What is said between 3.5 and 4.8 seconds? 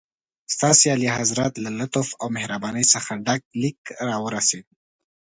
لیک راورسېد.